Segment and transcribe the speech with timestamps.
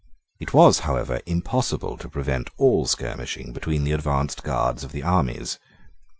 [0.39, 5.59] It was, however, impossible to prevent all skirmishing between the advanced guards of the armies.